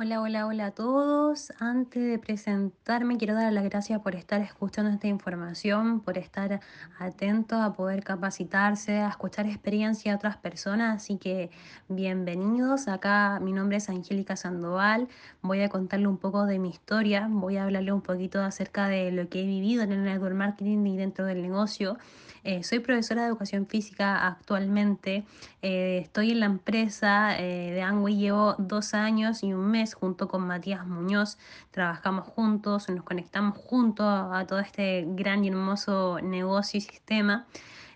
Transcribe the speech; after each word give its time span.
Hola, 0.00 0.20
hola, 0.20 0.46
hola 0.46 0.66
a 0.66 0.70
todos. 0.70 1.52
Antes 1.58 2.00
de 2.00 2.20
presentarme, 2.20 3.16
quiero 3.16 3.34
dar 3.34 3.52
las 3.52 3.64
gracias 3.64 4.00
por 4.00 4.14
estar 4.14 4.40
escuchando 4.40 4.92
esta 4.92 5.08
información, 5.08 5.98
por 6.02 6.18
estar 6.18 6.60
atentos 7.00 7.58
a 7.60 7.72
poder 7.72 8.04
capacitarse, 8.04 8.98
a 8.98 9.08
escuchar 9.08 9.46
experiencia 9.46 10.12
de 10.12 10.16
otras 10.16 10.36
personas. 10.36 11.02
Así 11.02 11.16
que 11.16 11.50
bienvenidos. 11.88 12.86
Acá 12.86 13.40
mi 13.42 13.50
nombre 13.52 13.78
es 13.78 13.88
Angélica 13.88 14.36
Sandoval. 14.36 15.08
Voy 15.42 15.62
a 15.62 15.68
contarle 15.68 16.06
un 16.06 16.18
poco 16.18 16.46
de 16.46 16.60
mi 16.60 16.68
historia. 16.70 17.26
Voy 17.28 17.56
a 17.56 17.64
hablarle 17.64 17.90
un 17.90 18.02
poquito 18.02 18.40
acerca 18.40 18.86
de 18.86 19.10
lo 19.10 19.28
que 19.28 19.42
he 19.42 19.46
vivido 19.46 19.82
en 19.82 19.90
el 19.90 20.04
network 20.04 20.36
marketing 20.36 20.86
y 20.86 20.96
dentro 20.96 21.24
del 21.24 21.42
negocio. 21.42 21.98
Eh, 22.44 22.62
soy 22.62 22.78
profesora 22.78 23.22
de 23.22 23.28
educación 23.28 23.66
física 23.66 24.26
actualmente. 24.26 25.24
Eh, 25.60 25.98
estoy 26.02 26.30
en 26.30 26.40
la 26.40 26.46
empresa 26.46 27.38
eh, 27.38 27.72
de 27.72 27.82
Angway, 27.82 28.16
llevo 28.16 28.54
dos 28.58 28.94
años 28.94 29.42
y 29.42 29.52
un 29.52 29.70
mes 29.70 29.87
junto 29.94 30.28
con 30.28 30.46
Matías 30.46 30.86
Muñoz. 30.86 31.38
Trabajamos 31.70 32.26
juntos, 32.26 32.88
nos 32.88 33.04
conectamos 33.04 33.56
juntos 33.56 34.06
a, 34.06 34.46
todo 34.46 34.60
este 34.60 35.04
gran 35.08 35.44
y 35.44 35.48
hermoso 35.48 36.18
negocio 36.22 36.78
y 36.78 36.80
sistema. 36.80 37.46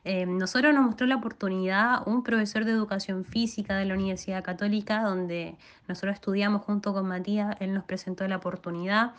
Eh, 0.04 0.26
nosotros 0.26 0.74
nos 0.74 0.84
mostró 0.84 1.06
la 1.06 1.16
oportunidad 1.16 2.06
un 2.06 2.24
profesor 2.24 2.64
de 2.64 2.72
educación 2.72 3.24
física 3.24 3.76
de 3.76 3.84
la 3.84 3.94
Universidad 3.94 4.42
Católica, 4.42 5.02
donde 5.02 5.56
nosotros 5.86 6.14
estudiamos 6.14 6.62
junto 6.62 6.92
con 6.92 7.06
Matías, 7.06 7.56
él 7.60 7.72
nos 7.72 7.84
presentó 7.84 8.26
la 8.26 8.36
oportunidad 8.36 9.12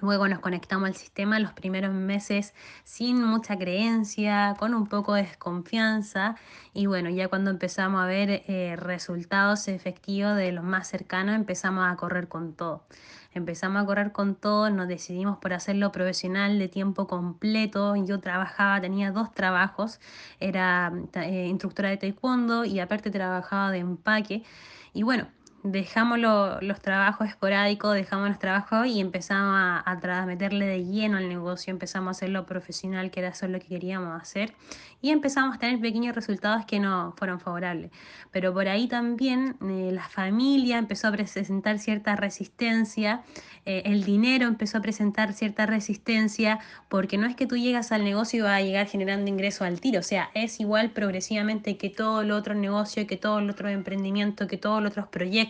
Luego 0.00 0.28
nos 0.28 0.38
conectamos 0.38 0.88
al 0.88 0.94
sistema 0.94 1.38
los 1.38 1.52
primeros 1.52 1.92
meses 1.92 2.54
sin 2.84 3.22
mucha 3.22 3.58
creencia, 3.58 4.56
con 4.58 4.72
un 4.74 4.86
poco 4.86 5.14
de 5.14 5.22
desconfianza 5.22 6.36
y 6.72 6.86
bueno, 6.86 7.10
ya 7.10 7.28
cuando 7.28 7.50
empezamos 7.50 8.00
a 8.00 8.06
ver 8.06 8.42
eh, 8.46 8.76
resultados 8.76 9.68
efectivos 9.68 10.36
de 10.36 10.52
los 10.52 10.64
más 10.64 10.88
cercanos, 10.88 11.34
empezamos 11.34 11.84
a 11.86 11.96
correr 11.96 12.28
con 12.28 12.54
todo. 12.54 12.86
Empezamos 13.32 13.82
a 13.82 13.86
correr 13.86 14.10
con 14.10 14.34
todo, 14.34 14.70
nos 14.70 14.88
decidimos 14.88 15.38
por 15.38 15.52
hacerlo 15.52 15.92
profesional 15.92 16.58
de 16.58 16.68
tiempo 16.68 17.06
completo. 17.06 17.94
Yo 17.94 18.20
trabajaba, 18.20 18.80
tenía 18.80 19.12
dos 19.12 19.32
trabajos, 19.32 20.00
era 20.40 20.92
eh, 21.14 21.46
instructora 21.46 21.90
de 21.90 21.98
taekwondo 21.98 22.64
y 22.64 22.80
aparte 22.80 23.10
trabajaba 23.10 23.70
de 23.70 23.78
empaque. 23.78 24.42
Y 24.92 25.04
bueno, 25.04 25.28
dejamos 25.62 26.18
lo, 26.18 26.60
los 26.60 26.80
trabajos 26.80 27.28
esporádicos, 27.28 27.94
dejamos 27.94 28.28
los 28.28 28.38
trabajos 28.38 28.86
y 28.86 29.00
empezamos 29.00 29.54
a, 29.54 29.82
a, 29.84 30.26
meterle 30.26 30.66
de 30.66 30.84
lleno 30.84 31.18
al 31.18 31.28
negocio, 31.28 31.70
empezamos 31.70 32.08
a 32.08 32.10
hacerlo 32.12 32.46
profesional, 32.46 33.10
que 33.10 33.20
era 33.20 33.30
eso 33.30 33.46
lo 33.48 33.58
que 33.58 33.66
queríamos 33.66 34.20
hacer, 34.20 34.54
y 35.02 35.10
empezamos 35.10 35.56
a 35.56 35.58
tener 35.58 35.80
pequeños 35.80 36.14
resultados 36.14 36.64
que 36.66 36.78
no 36.78 37.14
fueron 37.16 37.40
favorables. 37.40 37.90
Pero 38.30 38.52
por 38.52 38.68
ahí 38.68 38.88
también 38.88 39.56
eh, 39.62 39.90
la 39.92 40.08
familia 40.08 40.78
empezó 40.78 41.08
a 41.08 41.12
presentar 41.12 41.78
cierta 41.78 42.16
resistencia, 42.16 43.22
eh, 43.66 43.82
el 43.84 44.04
dinero 44.04 44.46
empezó 44.46 44.78
a 44.78 44.80
presentar 44.80 45.32
cierta 45.32 45.66
resistencia, 45.66 46.60
porque 46.88 47.18
no 47.18 47.26
es 47.26 47.36
que 47.36 47.46
tú 47.46 47.56
llegas 47.56 47.92
al 47.92 48.04
negocio 48.04 48.38
y 48.38 48.42
vas 48.42 48.60
a 48.60 48.62
llegar 48.62 48.86
generando 48.86 49.28
ingresos 49.28 49.62
al 49.62 49.80
tiro, 49.80 50.00
o 50.00 50.04
sea, 50.04 50.30
es 50.34 50.60
igual 50.60 50.90
progresivamente 50.90 51.76
que 51.76 51.90
todo 51.90 52.22
el 52.22 52.30
otro 52.30 52.54
negocio, 52.54 53.06
que 53.06 53.16
todo 53.16 53.40
el 53.40 53.50
otro 53.50 53.68
emprendimiento, 53.68 54.46
que 54.46 54.56
todos 54.56 54.82
los 54.82 54.90
otros 54.90 55.08
proyectos 55.08 55.49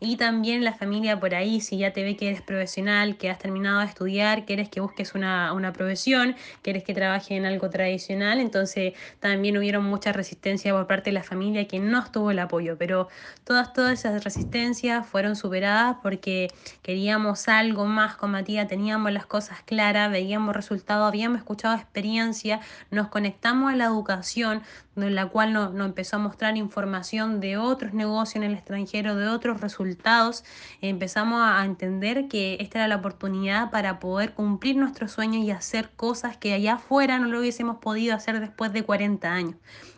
y 0.00 0.16
también 0.16 0.64
la 0.64 0.72
familia 0.72 1.18
por 1.18 1.34
ahí, 1.34 1.60
si 1.60 1.78
ya 1.78 1.92
te 1.92 2.02
ve 2.02 2.16
que 2.16 2.28
eres 2.28 2.42
profesional, 2.42 3.16
que 3.16 3.30
has 3.30 3.38
terminado 3.38 3.80
de 3.80 3.86
estudiar, 3.86 4.44
quieres 4.44 4.68
que 4.68 4.80
busques 4.80 5.14
una, 5.14 5.52
una 5.52 5.72
profesión, 5.72 6.36
quieres 6.62 6.84
que 6.84 6.94
trabaje 6.94 7.36
en 7.36 7.46
algo 7.46 7.70
tradicional, 7.70 8.40
entonces 8.40 8.94
también 9.20 9.56
hubieron 9.56 9.84
mucha 9.84 10.12
resistencia 10.12 10.72
por 10.72 10.86
parte 10.86 11.10
de 11.10 11.14
la 11.14 11.22
familia 11.22 11.66
que 11.66 11.78
no 11.78 11.98
estuvo 11.98 12.30
el 12.30 12.38
apoyo, 12.38 12.76
pero 12.78 13.08
todas, 13.44 13.72
todas 13.72 13.98
esas 13.98 14.24
resistencias 14.24 15.06
fueron 15.06 15.36
superadas 15.36 15.96
porque 16.02 16.48
queríamos 16.82 17.48
algo 17.48 17.86
más 17.86 18.16
con 18.16 18.30
Matías, 18.30 18.68
teníamos 18.68 19.12
las 19.12 19.26
cosas 19.26 19.62
claras, 19.62 20.10
veíamos 20.10 20.54
resultados, 20.54 21.06
habíamos 21.06 21.38
escuchado 21.38 21.76
experiencia, 21.76 22.60
nos 22.90 23.08
conectamos 23.08 23.72
a 23.72 23.76
la 23.76 23.84
educación, 23.84 24.62
en 24.96 25.14
la 25.14 25.26
cual 25.26 25.52
nos, 25.52 25.72
nos 25.72 25.86
empezó 25.86 26.16
a 26.16 26.18
mostrar 26.18 26.56
información 26.56 27.40
de 27.40 27.56
otros 27.56 27.92
negocios 27.92 28.36
en 28.36 28.42
el 28.42 28.54
extranjero, 28.54 29.16
de 29.16 29.28
otros 29.30 29.60
resultados, 29.60 30.44
empezamos 30.80 31.40
a 31.42 31.64
entender 31.64 32.28
que 32.28 32.56
esta 32.60 32.78
era 32.78 32.88
la 32.88 32.96
oportunidad 32.96 33.70
para 33.70 33.98
poder 33.98 34.34
cumplir 34.34 34.76
nuestros 34.76 35.12
sueños 35.12 35.44
y 35.44 35.50
hacer 35.50 35.90
cosas 35.96 36.36
que 36.36 36.52
allá 36.52 36.74
afuera 36.74 37.18
no 37.18 37.28
lo 37.28 37.40
hubiésemos 37.40 37.78
podido 37.78 38.14
hacer 38.14 38.40
después 38.40 38.72
de 38.72 38.82
40 38.82 39.32
años. 39.32 39.56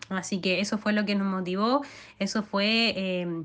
Así 0.08 0.40
que 0.40 0.60
eso 0.60 0.78
fue 0.78 0.92
lo 0.92 1.04
que 1.04 1.14
nos 1.14 1.26
motivó, 1.26 1.82
eso 2.18 2.42
fue... 2.42 2.92
Eh, 2.96 3.44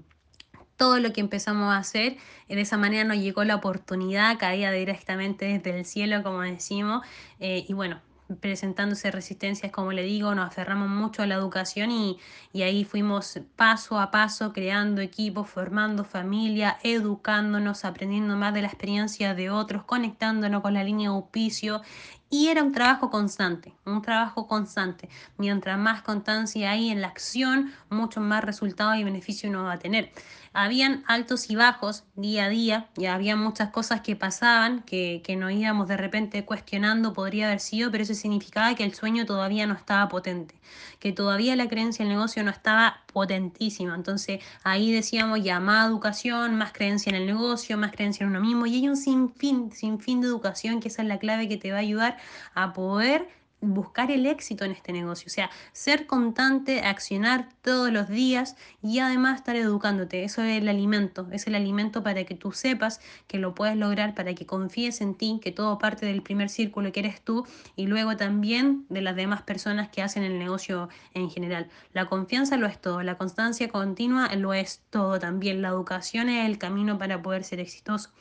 todo 0.78 1.00
lo 1.00 1.12
que 1.12 1.22
empezamos 1.22 1.74
a 1.74 1.78
hacer. 1.78 2.18
De 2.48 2.62
esa 2.62 2.78
manera 2.78 3.04
nos 3.04 3.18
llegó 3.18 3.44
la 3.44 3.56
oportunidad, 3.56 4.38
caía 4.38 4.72
directamente 4.72 5.46
desde 5.46 5.78
el 5.78 5.86
cielo, 5.86 6.24
como 6.24 6.42
decimos. 6.42 7.06
Eh, 7.40 7.66
y 7.68 7.74
bueno, 7.74 8.00
presentándose 8.40 9.12
resistencias, 9.12 9.72
como 9.72 9.92
le 9.92 10.04
digo, 10.04 10.36
nos 10.36 10.48
aferramos 10.48 10.90
mucho 10.90 11.22
a 11.22 11.26
la 11.28 11.36
educación 11.36 11.92
y, 11.92 12.20
y 12.52 12.64
ahí 12.64 12.84
fuimos 12.84 13.40
paso 13.56 14.00
a 14.00 14.12
paso 14.12 14.54
creando 14.54 15.02
equipos, 15.02 15.50
formando 15.50 16.04
familia, 16.04 16.78
educándonos, 16.84 17.86
aprendiendo 17.86 18.36
más 18.36 18.54
de 18.54 18.62
la 18.62 18.68
experiencia 18.68 19.34
de 19.34 19.50
otros, 19.50 19.84
conectándonos 19.84 20.62
con 20.62 20.74
la 20.74 20.84
línea 20.84 21.10
de 21.10 21.16
auspicio 21.16 21.82
y 22.30 22.48
era 22.48 22.62
un 22.64 22.72
trabajo 22.72 23.10
constante, 23.10 23.74
un 23.86 24.02
trabajo 24.02 24.48
constante. 24.48 25.10
Mientras 25.38 25.78
más 25.78 26.02
constancia 26.02 26.72
hay 26.72 26.90
en 26.90 27.02
la 27.02 27.08
acción, 27.08 27.74
mucho 27.90 28.20
más 28.20 28.44
resultados 28.44 28.98
y 28.98 29.04
beneficio 29.04 29.50
uno 29.50 29.64
va 29.64 29.74
a 29.74 29.80
tener. 29.80 30.12
Habían 30.54 31.04
altos 31.08 31.50
y 31.50 31.56
bajos 31.56 32.04
día 32.16 32.46
a 32.46 32.50
día, 32.50 32.90
ya 32.96 33.14
había 33.14 33.36
muchas 33.36 33.70
cosas 33.70 34.02
que 34.02 34.16
pasaban, 34.16 34.82
que, 34.82 35.22
que 35.24 35.36
nos 35.36 35.52
íbamos 35.52 35.88
de 35.88 35.98
repente 35.98 36.44
cuestionando, 36.46 37.14
podría 37.14 37.46
haber 37.48 37.60
sido, 37.60 37.92
pero 37.92 38.04
eso 38.04 38.14
significaba 38.14 38.74
que 38.76 38.84
el 38.84 38.94
sueño 38.94 39.26
todavía 39.26 39.68
no 39.68 39.76
estaba 39.76 40.10
potente, 40.10 40.56
que 41.00 41.12
todavía 41.12 41.56
la 41.56 41.68
creencia 41.68 42.04
en 42.04 42.10
el 42.10 42.18
negocio 42.18 42.44
no 42.44 42.52
estaba 42.52 43.04
potentísima. 43.18 43.96
Entonces 43.96 44.42
ahí 44.64 44.92
decíamos 44.92 45.44
ya 45.44 45.60
más 45.60 45.88
educación, 45.88 46.54
más 46.56 46.72
creencia 46.72 47.10
en 47.10 47.16
el 47.16 47.26
negocio, 47.26 47.76
más 47.76 47.92
creencia 47.92 48.24
en 48.24 48.30
uno 48.30 48.40
mismo 48.42 48.68
y 48.68 48.76
hay 48.76 48.88
un 48.88 48.96
sinfín, 48.96 49.72
sinfín 49.72 50.22
de 50.22 50.28
educación 50.28 50.80
que 50.80 50.90
esa 50.90 51.02
es 51.02 51.08
la 51.08 51.18
clave 51.18 51.50
que 51.50 51.58
te 51.58 51.72
va 51.72 51.78
a 51.78 51.82
ayudar 51.82 52.18
a 52.54 52.74
poder 52.74 53.28
buscar 53.60 54.12
el 54.12 54.26
éxito 54.26 54.66
en 54.66 54.72
este 54.72 54.94
negocio, 54.94 55.28
o 55.28 55.30
sea, 55.30 55.50
ser 55.72 56.06
constante, 56.06 56.82
accionar 56.82 57.50
todos 57.62 57.92
los 57.92 58.08
días 58.08 58.56
y 58.84 59.00
además 59.00 59.38
estar 59.38 59.56
educándote. 59.56 60.24
Eso 60.24 60.44
es 60.44 60.62
el 60.62 60.68
alimento, 60.68 61.28
es 61.32 61.48
el 61.48 61.56
alimento 61.56 62.04
para 62.04 62.24
que 62.24 62.36
tú 62.36 62.52
sepas 62.52 63.02
que 63.28 63.40
lo 63.40 63.56
puedes 63.56 63.76
lograr, 63.76 64.14
para 64.14 64.36
que 64.36 64.46
confíes 64.46 65.02
en 65.02 65.16
ti, 65.16 65.40
que 65.42 65.52
todo 65.52 65.80
parte 65.80 66.06
del 66.06 66.22
primer 66.22 66.50
círculo 66.50 66.92
que 66.92 67.00
eres 67.00 67.22
tú 67.22 67.48
y 67.76 67.88
luego 67.88 68.16
también 68.16 68.86
de 68.90 69.02
las 69.02 69.16
demás 69.16 69.42
personas 69.42 69.90
que 69.90 70.04
hacen 70.04 70.24
el 70.24 70.38
negocio 70.38 70.90
en 71.14 71.30
general. 71.30 71.70
La 71.94 72.06
confianza 72.06 72.58
lo 72.58 72.68
es 72.68 72.80
todo, 72.80 73.02
la 73.02 73.18
constancia 73.18 73.70
continua 73.70 74.34
lo 74.36 74.54
es 74.54 74.84
todo 74.90 75.20
también. 75.20 75.62
La 75.62 75.70
educación 75.70 76.30
es 76.30 76.46
el 76.46 76.58
camino 76.58 76.98
para 76.98 77.22
poder 77.22 77.44
ser 77.44 77.60
exitoso. 77.60 78.12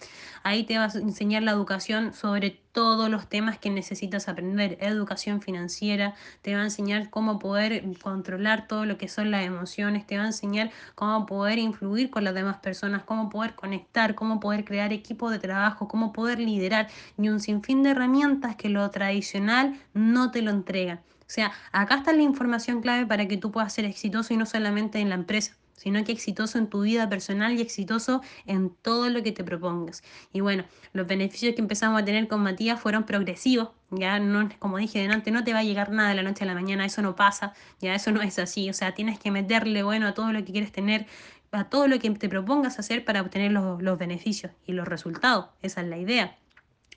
Ahí 0.42 0.64
te 0.64 0.78
vas 0.78 0.96
a 0.96 1.00
enseñar 1.00 1.42
la 1.42 1.52
educación 1.52 2.12
sobre 2.12 2.62
todos 2.72 3.08
los 3.08 3.28
temas 3.28 3.58
que 3.58 3.70
necesitas 3.70 4.28
aprender. 4.28 4.76
Educación 4.80 5.25
financiera, 5.40 6.14
te 6.42 6.54
va 6.54 6.60
a 6.60 6.64
enseñar 6.64 7.10
cómo 7.10 7.38
poder 7.38 7.82
controlar 8.02 8.66
todo 8.66 8.86
lo 8.86 8.96
que 8.96 9.08
son 9.08 9.30
las 9.30 9.44
emociones, 9.44 10.06
te 10.06 10.16
va 10.16 10.24
a 10.24 10.26
enseñar 10.26 10.70
cómo 10.94 11.26
poder 11.26 11.58
influir 11.58 12.10
con 12.10 12.24
las 12.24 12.34
demás 12.34 12.58
personas, 12.58 13.02
cómo 13.02 13.28
poder 13.28 13.54
conectar, 13.54 14.14
cómo 14.14 14.40
poder 14.40 14.64
crear 14.64 14.92
equipos 14.92 15.30
de 15.32 15.38
trabajo, 15.38 15.88
cómo 15.88 16.12
poder 16.12 16.38
liderar 16.38 16.88
y 17.18 17.28
un 17.28 17.40
sinfín 17.40 17.82
de 17.82 17.90
herramientas 17.90 18.56
que 18.56 18.68
lo 18.68 18.88
tradicional 18.90 19.78
no 19.94 20.30
te 20.30 20.42
lo 20.42 20.50
entrega. 20.50 21.02
O 21.20 21.28
sea, 21.28 21.52
acá 21.72 21.96
está 21.96 22.12
la 22.12 22.22
información 22.22 22.80
clave 22.80 23.04
para 23.04 23.26
que 23.26 23.36
tú 23.36 23.50
puedas 23.50 23.72
ser 23.72 23.84
exitoso 23.84 24.32
y 24.32 24.36
no 24.36 24.46
solamente 24.46 25.00
en 25.00 25.08
la 25.08 25.16
empresa 25.16 25.56
sino 25.76 26.02
que 26.04 26.12
exitoso 26.12 26.58
en 26.58 26.68
tu 26.68 26.82
vida 26.82 27.08
personal 27.08 27.56
y 27.56 27.60
exitoso 27.60 28.22
en 28.46 28.70
todo 28.70 29.08
lo 29.10 29.22
que 29.22 29.32
te 29.32 29.44
propongas. 29.44 30.02
Y 30.32 30.40
bueno, 30.40 30.64
los 30.92 31.06
beneficios 31.06 31.54
que 31.54 31.60
empezamos 31.60 32.00
a 32.00 32.04
tener 32.04 32.28
con 32.28 32.42
Matías 32.42 32.80
fueron 32.80 33.04
progresivos, 33.04 33.70
ya 33.90 34.18
no, 34.18 34.48
como 34.58 34.78
dije 34.78 35.00
delante, 35.00 35.30
no 35.30 35.44
te 35.44 35.52
va 35.52 35.60
a 35.60 35.64
llegar 35.64 35.90
nada 35.90 36.08
de 36.08 36.16
la 36.16 36.22
noche 36.22 36.44
a 36.44 36.46
la 36.46 36.54
mañana, 36.54 36.84
eso 36.84 37.02
no 37.02 37.14
pasa, 37.14 37.52
ya 37.80 37.94
eso 37.94 38.10
no 38.10 38.22
es 38.22 38.38
así, 38.38 38.68
o 38.70 38.72
sea, 38.72 38.94
tienes 38.94 39.18
que 39.18 39.30
meterle 39.30 39.82
bueno 39.82 40.06
a 40.08 40.14
todo 40.14 40.32
lo 40.32 40.44
que 40.44 40.52
quieres 40.52 40.72
tener, 40.72 41.06
a 41.52 41.64
todo 41.64 41.86
lo 41.88 41.98
que 41.98 42.10
te 42.10 42.28
propongas 42.28 42.78
hacer 42.78 43.04
para 43.04 43.20
obtener 43.20 43.52
los, 43.52 43.82
los 43.82 43.98
beneficios 43.98 44.52
y 44.66 44.72
los 44.72 44.88
resultados, 44.88 45.46
esa 45.62 45.82
es 45.82 45.88
la 45.88 45.98
idea. 45.98 46.36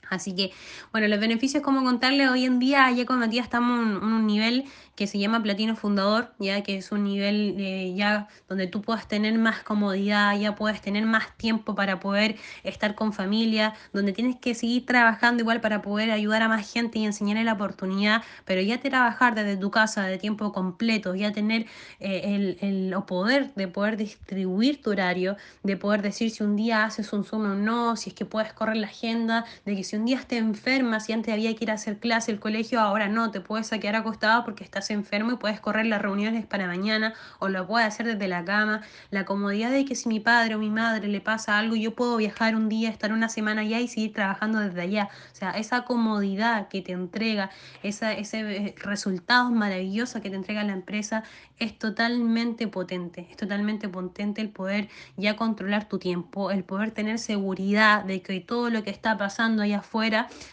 Así 0.10 0.36
que, 0.36 0.52
bueno, 0.92 1.08
los 1.08 1.20
beneficios, 1.20 1.64
como 1.64 1.84
contarles, 1.84 2.30
hoy 2.30 2.46
en 2.46 2.60
día 2.60 2.92
ya 2.92 3.06
con 3.06 3.20
Matías 3.20 3.46
estamos 3.46 3.80
en 3.80 4.04
un 4.04 4.28
nivel 4.28 4.66
que 4.96 5.08
se 5.08 5.18
llama 5.18 5.42
Platino 5.42 5.78
Fundador, 5.78 6.34
ya 6.40 6.62
que 6.62 6.76
es 6.76 6.92
un 6.92 7.06
nivel 7.06 7.56
eh, 7.58 7.94
ya 7.96 8.28
donde 8.50 8.68
tú 8.68 8.82
puedas 8.82 9.08
tener 9.08 9.38
más 9.38 9.64
comodidad, 9.64 10.38
ya 10.38 10.56
puedes 10.56 10.82
tener 10.82 11.06
más 11.06 11.38
tiempo 11.38 11.74
para 11.74 12.02
poder 12.02 12.36
estar 12.64 12.96
con 12.96 13.14
familia, 13.14 13.74
donde 13.94 14.12
tienes 14.12 14.36
que 14.36 14.56
seguir 14.56 14.86
trabajando 14.86 15.42
igual 15.42 15.62
para 15.62 15.82
poder 15.82 16.12
ayudar 16.12 16.42
a 16.42 16.50
más 16.50 16.70
gente 16.70 17.00
y 17.00 17.06
enseñarle 17.06 17.46
la 17.46 17.54
oportunidad, 17.54 18.24
pero 18.44 18.62
ya 18.62 18.80
trabajar 18.82 19.36
desde 19.36 19.56
tu 19.56 19.72
casa 19.72 20.04
de 20.04 20.18
tiempo 20.18 20.52
completo, 20.52 21.16
ya 21.16 21.32
tener 21.32 21.66
eh, 22.00 22.36
el, 22.36 22.58
el 22.62 22.94
poder 23.04 23.54
de 23.56 23.68
poder 23.68 23.96
distribuir 23.96 24.82
tu 24.82 24.92
horario, 24.92 25.38
de 25.64 25.78
poder 25.78 26.02
decir 26.02 26.32
si 26.32 26.44
un 26.44 26.56
día 26.56 26.84
haces 26.84 27.14
un 27.14 27.24
Zoom 27.24 27.52
o 27.52 27.56
no, 27.56 27.96
si 27.96 28.10
es 28.10 28.16
que 28.16 28.26
puedes 28.26 28.52
correr 28.54 28.78
la 28.78 28.88
agenda, 28.88 29.46
de 29.66 29.76
que 29.76 29.84
si 29.84 29.96
un 30.00 30.06
día 30.06 30.22
te 30.26 30.38
enfermas, 30.38 31.06
si 31.06 31.14
antes 31.14 31.34
había 31.34 31.54
que 31.56 31.66
ir 31.66 31.72
a 31.72 31.74
hacer 31.74 32.00
clase 32.00 32.32
el 32.32 32.40
colegio, 32.40 32.80
ahora 32.80 33.10
no, 33.10 33.32
te 33.32 33.42
puedes 33.42 33.70
quedar 33.70 33.98
acostado 33.98 34.46
porque 34.46 34.64
estás 34.64 34.90
enfermo 34.92 35.34
y 35.34 35.36
puedes 35.36 35.60
correr 35.60 35.86
las 35.88 36.02
reuniones 36.02 36.46
para 36.46 36.68
mañana 36.68 37.14
o 37.40 37.50
lo 37.50 37.68
puedes 37.68 37.88
hacer 37.88 38.06
desde 38.06 38.28
la 38.30 38.46
cama. 38.46 38.82
La 39.12 39.26
comodidad 39.26 39.72
de 39.72 39.84
que 39.84 39.96
si 39.96 40.08
mi 40.08 40.22
padre 40.22 40.56
o 40.56 40.58
mi 40.58 40.70
madre 40.70 41.10
le 41.10 41.20
pasa 41.20 41.60
algo, 41.60 41.76
yo 41.76 41.96
puedo 41.96 42.16
viajar 42.16 42.56
un 42.56 42.70
día, 42.70 42.90
estar 42.90 43.12
una 43.12 43.28
semana 43.28 43.62
allá 43.62 43.82
y 43.82 43.90
seguir 43.90 44.14
trabajando 44.14 44.60
desde 44.60 44.82
allá. 44.82 45.10
O 45.34 45.36
sea, 45.36 45.52
esa 45.52 45.84
comodidad 45.84 46.70
que 46.70 46.82
te 46.82 46.94
entrega, 46.94 47.50
esa, 47.84 48.14
ese 48.14 48.40
eh, 48.40 48.76
resultado 48.78 49.52
maravilloso 49.52 50.22
que 50.22 50.30
te 50.30 50.38
entrega 50.38 50.64
la 50.64 50.74
empresa 50.74 51.24
es 51.58 51.78
totalmente 51.78 52.68
potente. 52.68 53.28
Es 53.30 53.36
totalmente 53.36 53.90
potente 53.90 54.40
el 54.40 54.50
poder 54.50 54.88
ya 55.18 55.36
controlar 55.36 55.90
tu 55.90 56.00
tiempo, 56.00 56.52
el 56.52 56.64
poder 56.64 56.92
tener 56.92 57.20
seguridad 57.20 58.06
de 58.06 58.22
que 58.22 58.40
todo 58.40 58.70
lo 58.70 58.84
que 58.84 58.92
está 58.92 59.18
pasando 59.18 59.62
allá 59.62 59.82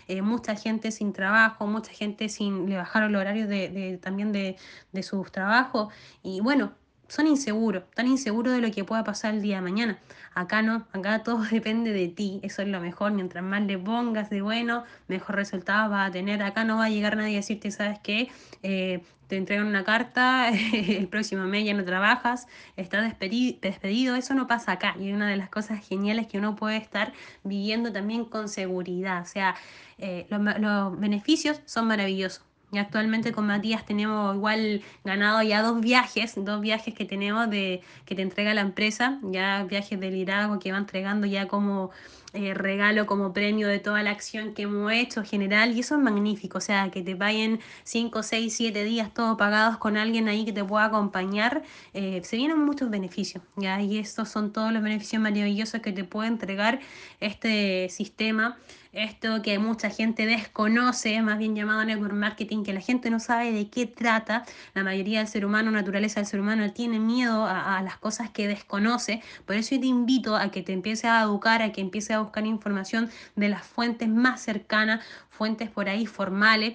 eh, 0.09 0.23
mucha 0.23 0.55
gente 0.57 0.91
sin 0.91 1.13
trabajo, 1.13 1.67
mucha 1.67 1.93
gente 1.93 2.29
sin 2.29 2.69
le 2.69 2.77
bajaron 2.77 3.13
los 3.13 3.21
horarios 3.21 3.49
de, 3.49 3.99
también 4.03 4.33
de, 4.33 4.57
de 4.93 5.03
sus 5.03 5.31
trabajos. 5.31 5.93
Y 6.23 6.41
bueno, 6.41 6.73
son 7.09 7.27
inseguros, 7.27 7.85
tan 7.95 8.07
inseguros 8.07 8.53
de 8.53 8.61
lo 8.61 8.71
que 8.71 8.85
pueda 8.85 9.05
pasar 9.05 9.35
el 9.35 9.43
día 9.43 9.57
de 9.57 9.63
mañana. 9.63 9.99
Acá 10.35 10.63
no, 10.63 10.87
acá 10.93 11.23
todo 11.23 11.39
depende 11.51 11.93
de 11.93 12.09
ti, 12.09 12.41
eso 12.43 12.63
es 12.63 12.69
lo 12.69 12.81
mejor. 12.81 13.13
Mientras 13.13 13.43
más 13.43 13.63
le 13.63 13.79
pongas 13.79 14.31
de 14.31 14.43
bueno, 14.43 14.85
mejor 15.09 15.37
resultado 15.37 15.91
vas 15.91 16.09
a 16.09 16.13
tener. 16.13 16.43
Acá 16.43 16.65
no 16.65 16.77
va 16.77 16.87
a 16.87 16.91
llegar 16.91 17.17
nadie 17.17 17.35
a 17.35 17.37
decirte, 17.37 17.71
¿sabes 17.71 17.99
qué? 18.03 18.29
Eh, 18.63 19.03
te 19.29 19.37
entregan 19.37 19.67
una 19.67 19.85
carta, 19.85 20.51
el 20.73 21.09
próximo 21.09 21.45
mes 21.45 21.65
ya 21.65 21.75
no 21.75 21.85
trabajas, 21.85 22.47
estás 22.77 23.15
despedido, 23.61 24.15
eso 24.15 24.35
no 24.35 24.47
pasa 24.47 24.73
acá. 24.73 24.95
Y 25.01 25.13
una 25.13 25.29
de 25.29 25.37
las 25.37 25.49
cosas 25.49 25.87
geniales 25.87 26.27
que 26.27 26.39
uno 26.39 26.55
puede 26.57 26.77
estar 26.77 27.13
viviendo 27.43 27.93
también 27.93 28.25
con 28.25 28.49
seguridad. 28.49 29.23
O 29.23 29.27
sea, 29.27 29.55
eh, 29.99 30.27
los 30.29 30.99
beneficios 30.99 31.61
son 31.65 31.87
maravillosos 31.87 32.45
y 32.73 32.79
actualmente 32.79 33.33
con 33.33 33.47
Matías 33.47 33.87
tenemos 33.87 34.35
igual 34.35 34.83
ganado 35.05 35.41
ya 35.43 35.63
dos 35.63 35.81
viajes, 35.81 36.35
dos 36.37 36.61
viajes 36.61 36.95
que 36.95 37.05
tenemos 37.05 37.49
de 37.49 37.83
que 38.05 38.15
te 38.15 38.23
entrega 38.23 38.55
la 38.55 38.61
empresa, 38.61 39.19
ya 39.23 39.65
viajes 39.65 40.01
de 40.01 40.11
liderazgo 40.11 40.59
que 40.59 40.73
va 40.73 40.79
entregando 40.79 41.27
ya 41.27 41.47
como 41.47 41.91
eh, 42.37 42.55
regalo, 42.55 43.07
como 43.07 43.33
premio 43.33 43.67
de 43.69 43.79
toda 43.79 44.03
la 44.03 44.11
acción 44.11 44.55
que 44.55 44.63
hemos 44.63 44.93
hecho 44.93 45.25
general. 45.25 45.77
Y 45.77 45.81
eso 45.81 45.97
es 45.97 46.01
magnífico, 46.03 46.59
o 46.59 46.61
sea, 46.61 46.91
que 46.91 47.03
te 47.03 47.15
vayan 47.15 47.61
5, 47.85 48.23
6, 48.23 48.55
7 48.55 48.85
días 48.85 49.15
todos 49.15 49.37
pagados 49.39 49.79
con 49.79 49.97
alguien 49.97 50.29
ahí 50.29 50.45
que 50.45 50.53
te 50.53 50.65
pueda 50.65 50.85
acompañar. 50.85 51.63
Eh, 51.95 52.21
se 52.25 52.37
vienen 52.37 52.59
muchos 52.59 52.91
beneficios, 52.91 53.43
¿ya? 53.57 53.81
Y 53.81 53.99
estos 53.99 54.29
son 54.29 54.53
todos 54.53 54.73
los 54.73 54.83
beneficios 54.83 55.23
maravillosos 55.23 55.81
que 55.81 55.93
te 55.93 56.05
puede 56.05 56.29
entregar 56.29 56.81
este 57.21 57.89
sistema 57.89 58.57
esto 58.97 59.43
que 59.43 59.59
mucha 59.59 59.91
gente 59.91 60.25
desconoce, 60.25 61.21
más 61.21 61.37
bien 61.37 61.55
llamado 61.55 61.85
network 61.85 62.15
marketing, 62.15 62.65
que 62.65 62.73
la 62.73 62.81
gente 62.81 63.11
no 63.11 63.21
sabe 63.21 63.53
de 63.53 63.69
qué 63.69 63.87
trata. 63.87 64.47
La 64.73 64.85
mayoría 64.85 65.19
del 65.19 65.29
ser 65.29 65.45
humano, 65.45 65.71
naturaleza 65.71 66.21
del 66.21 66.27
ser 66.27 66.41
humano, 66.41 66.73
tiene 66.73 66.99
miedo 66.99 67.45
a, 67.47 67.83
las 67.83 67.99
cosas 67.99 68.31
que 68.31 68.49
desconoce. 68.49 69.23
Por 69.45 69.57
eso 69.57 69.75
yo 69.75 69.83
te 69.83 69.87
invito 69.87 70.35
a 70.35 70.51
que 70.51 70.63
te 70.63 70.73
empieces 70.73 71.05
a 71.05 71.21
educar, 71.21 71.61
a 71.61 71.73
que 71.73 71.83
empieces 71.83 72.13
a 72.13 72.21
buscar 72.27 72.47
información 72.47 73.11
de 73.35 73.49
las 73.49 73.67
fuentes 73.67 74.09
más 74.09 74.43
cercanas, 74.43 75.05
fuentes 75.31 75.71
por 75.71 75.89
ahí 75.89 76.07
formales 76.07 76.75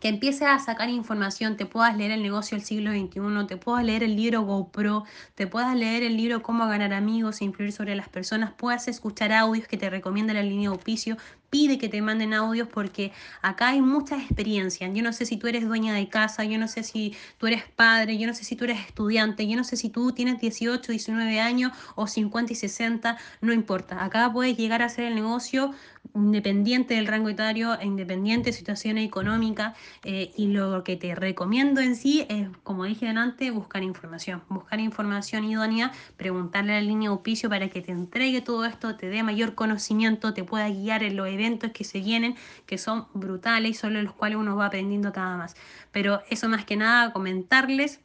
que 0.00 0.08
empieces 0.08 0.42
a 0.42 0.58
sacar 0.58 0.88
información, 0.88 1.56
te 1.56 1.66
puedas 1.66 1.96
leer 1.96 2.10
el 2.10 2.22
negocio 2.22 2.56
del 2.56 2.66
siglo 2.66 2.90
XXI, 2.90 3.46
te 3.46 3.56
puedas 3.56 3.84
leer 3.84 4.02
el 4.02 4.16
libro 4.16 4.42
GoPro, 4.42 5.04
te 5.34 5.46
puedas 5.46 5.76
leer 5.76 6.02
el 6.02 6.16
libro 6.16 6.42
Cómo 6.42 6.66
ganar 6.66 6.92
amigos 6.94 7.40
e 7.40 7.44
influir 7.44 7.72
sobre 7.72 7.94
las 7.94 8.08
personas, 8.08 8.52
puedas 8.52 8.88
escuchar 8.88 9.32
audios 9.32 9.68
que 9.68 9.76
te 9.76 9.90
recomienda 9.90 10.32
la 10.32 10.42
línea 10.42 10.70
de 10.70 10.74
auspicio, 10.74 11.18
pide 11.50 11.78
que 11.78 11.88
te 11.88 12.00
manden 12.00 12.32
audios 12.32 12.68
porque 12.68 13.12
acá 13.42 13.70
hay 13.70 13.82
muchas 13.82 14.22
experiencias. 14.22 14.90
Yo 14.94 15.02
no 15.02 15.12
sé 15.12 15.26
si 15.26 15.36
tú 15.36 15.48
eres 15.48 15.66
dueña 15.66 15.92
de 15.92 16.08
casa, 16.08 16.44
yo 16.44 16.58
no 16.58 16.68
sé 16.68 16.84
si 16.84 17.14
tú 17.38 17.46
eres 17.46 17.64
padre, 17.64 18.16
yo 18.16 18.26
no 18.26 18.34
sé 18.34 18.44
si 18.44 18.56
tú 18.56 18.64
eres 18.64 18.80
estudiante, 18.86 19.46
yo 19.46 19.56
no 19.56 19.64
sé 19.64 19.76
si 19.76 19.90
tú 19.90 20.12
tienes 20.12 20.40
18, 20.40 20.92
19 20.92 21.40
años 21.40 21.72
o 21.96 22.06
50 22.06 22.52
y 22.52 22.56
60, 22.56 23.18
no 23.40 23.52
importa. 23.52 24.04
Acá 24.04 24.32
puedes 24.32 24.56
llegar 24.56 24.80
a 24.80 24.86
hacer 24.86 25.04
el 25.04 25.14
negocio 25.16 25.72
independiente 26.14 26.94
del 26.94 27.06
rango 27.06 27.28
etario, 27.28 27.78
e 27.78 27.86
independiente 27.86 28.50
de 28.50 28.52
situación 28.52 28.98
económica 28.98 29.74
eh, 30.04 30.32
y 30.36 30.48
lo 30.48 30.84
que 30.84 30.96
te 30.96 31.14
recomiendo 31.14 31.80
en 31.80 31.96
sí 31.96 32.26
es, 32.28 32.48
como 32.62 32.84
dije 32.84 33.08
antes, 33.08 33.52
buscar 33.52 33.82
información, 33.82 34.42
buscar 34.48 34.80
información 34.80 35.44
idónea, 35.44 35.92
preguntarle 36.16 36.72
a 36.72 36.80
la 36.80 36.86
línea 36.86 37.10
de 37.10 37.14
auspicio 37.14 37.48
para 37.48 37.68
que 37.68 37.82
te 37.82 37.92
entregue 37.92 38.40
todo 38.40 38.64
esto, 38.64 38.96
te 38.96 39.08
dé 39.08 39.22
mayor 39.22 39.54
conocimiento, 39.54 40.34
te 40.34 40.44
pueda 40.44 40.68
guiar 40.68 41.02
en 41.02 41.16
los 41.16 41.28
eventos 41.28 41.72
que 41.72 41.84
se 41.84 42.00
vienen, 42.00 42.36
que 42.66 42.78
son 42.78 43.06
brutales 43.14 43.70
y 43.70 43.74
sobre 43.74 44.02
los 44.02 44.12
cuales 44.12 44.38
uno 44.38 44.56
va 44.56 44.66
aprendiendo 44.66 45.12
cada 45.12 45.36
más. 45.36 45.56
Pero 45.92 46.22
eso 46.30 46.48
más 46.48 46.64
que 46.64 46.76
nada, 46.76 47.12
comentarles, 47.12 48.00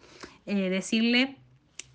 eh, 0.45 0.69
decirle 0.69 1.37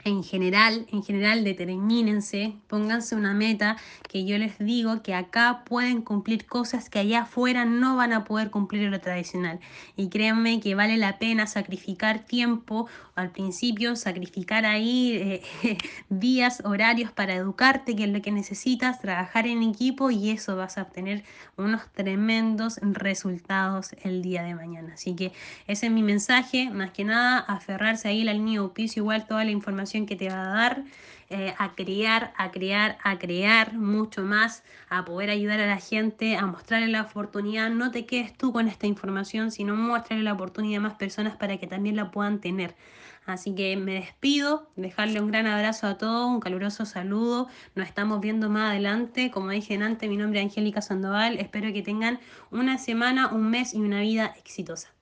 en 0.05 0.23
general, 0.23 0.87
en 0.93 1.02
general, 1.02 1.44
determínense, 1.44 2.56
pónganse 2.69 3.14
una 3.14 3.35
meta 3.35 3.76
que 4.08 4.25
yo 4.25 4.38
les 4.38 4.58
digo 4.58 5.02
que 5.02 5.14
acá 5.14 5.62
pueden 5.64 6.02
cumplir 6.02 6.47
cosas 6.47 6.88
que 6.88 6.99
allá 6.99 7.23
afuera 7.23 7.64
no 7.64 7.97
van 7.97 8.12
a 8.12 8.25
poder 8.25 8.50
cumplir 8.50 8.88
lo 8.91 9.00
tradicional. 9.00 9.61
Y 9.97 10.08
créanme 10.08 10.61
que 10.61 10.75
vale 10.75 10.97
la 10.97 11.19
pena 11.19 11.47
sacrificar 11.47 12.20
tiempo 12.20 12.88
al 13.14 13.31
principio, 13.31 13.97
sacrificar 13.97 14.64
ahí 14.64 15.43
eh, 15.62 15.79
días, 16.08 16.62
horarios 16.64 17.12
para 17.12 17.35
educarte, 17.35 17.94
que 17.94 18.05
es 18.05 18.11
lo 18.11 18.23
que 18.23 18.32
necesitas, 18.32 19.00
trabajar 19.00 19.46
en 19.46 19.62
equipo 19.62 20.11
y 20.11 20.31
eso 20.31 20.56
vas 20.56 20.79
a 20.79 20.82
obtener 20.82 21.25
unos 21.56 21.82
tremendos 21.93 22.79
resultados 22.82 23.91
el 24.03 24.23
día 24.23 24.43
de 24.43 24.55
mañana. 24.55 24.94
Así 24.94 25.14
que 25.14 25.32
ese 25.67 25.87
es 25.87 25.93
mi 25.93 26.03
mensaje, 26.03 26.70
más 26.70 26.91
que 26.93 27.05
nada, 27.05 27.38
aferrarse 27.38 28.08
ahí 28.08 28.25
la 28.25 28.32
línea 28.32 28.61
de 28.61 28.70
igual 28.96 29.26
toda 29.26 29.44
la 29.44 29.50
que 30.06 30.16
te 30.16 30.28
va 30.28 30.42
a 30.42 30.54
dar, 30.54 30.84
eh, 31.28 31.54
a 31.58 31.75
crear, 31.75 32.32
a 32.37 32.50
crear, 32.50 32.98
a 33.02 33.19
crear 33.19 33.75
mucho 33.75 34.22
más, 34.22 34.64
a 34.88 35.04
poder 35.04 35.31
ayudar 35.31 35.60
a 35.60 35.66
la 35.66 35.78
gente, 35.78 36.37
a 36.37 36.46
mostrarle 36.46 36.88
la 36.88 37.02
oportunidad. 37.02 37.70
No 37.70 37.90
te 37.90 38.06
quedes 38.06 38.37
tú 38.37 38.52
con 38.52 38.69
esta 38.69 38.87
información, 38.87 39.50
sino 39.50 39.76
muéstrale 39.76 40.22
la 40.22 40.32
oportunidad 40.32 40.78
a 40.78 40.88
más 40.88 40.94
personas 40.94 41.37
para 41.37 41.58
que 41.58 41.66
también 41.66 41.96
la 41.96 42.10
puedan 42.10 42.40
tener. 42.40 42.75
Así 43.26 43.54
que 43.54 43.76
me 43.76 43.94
despido, 43.94 44.70
dejarle 44.76 45.20
un 45.20 45.28
gran 45.28 45.46
abrazo 45.46 45.87
a 45.87 45.98
todos, 45.98 46.31
un 46.31 46.40
caluroso 46.40 46.84
saludo. 46.84 47.48
Nos 47.75 47.86
estamos 47.86 48.20
viendo 48.20 48.48
más 48.50 48.70
adelante. 48.70 49.31
Como 49.31 49.50
dije 49.50 49.75
antes, 49.75 50.08
mi 50.08 50.16
nombre 50.16 50.40
es 50.40 50.46
Angélica 50.46 50.82
Sandoval. 50.82 51.38
Espero 51.38 51.72
que 51.72 51.82
tengan 51.82 52.19
una 52.50 52.79
semana, 52.79 53.29
un 53.29 53.50
mes 53.50 53.74
y 53.74 53.79
una 53.79 54.00
vida 54.00 54.34
exitosa. 54.38 54.99